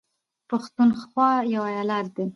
[0.49, 2.25] پښنونخوا يو ايالت دى